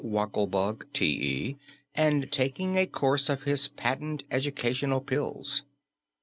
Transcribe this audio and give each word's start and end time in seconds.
Wogglebug, 0.03 0.87
T.E., 0.93 1.57
and 1.93 2.31
taking 2.31 2.75
a 2.75 2.87
course 2.87 3.29
of 3.29 3.43
his 3.43 3.67
Patent 3.67 4.23
Educational 4.31 4.99
Pills. 4.99 5.61